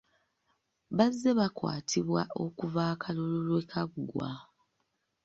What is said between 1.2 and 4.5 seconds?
bakwatibwa okuva akalulu lwe kaggwa.